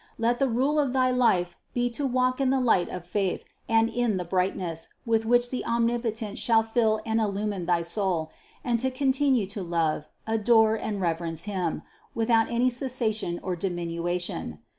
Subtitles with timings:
[0.17, 3.87] Let the rule of thy life be to walk in the light of faith and
[3.87, 8.31] in the brightness, with which the Omnipotent shall fill and illumine thy soul,
[8.63, 11.83] and to continue to love, adore and reverence Him,
[12.15, 14.57] without any cessation or diminution.